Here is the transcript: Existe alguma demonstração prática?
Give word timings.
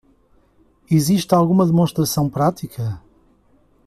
Existe 0.89 1.35
alguma 1.35 1.63
demonstração 1.63 2.27
prática? 2.27 2.99